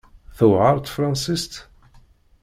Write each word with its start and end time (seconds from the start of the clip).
Tewεer 0.37 0.75
tefransist? 0.79 1.53